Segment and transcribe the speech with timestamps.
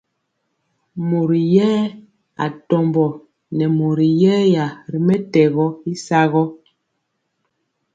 [1.09, 1.69] Mori yɛ
[2.45, 3.05] atombo
[3.57, 6.43] nɛ mori yɛya ri mɛtɛgɔ y sagɔ.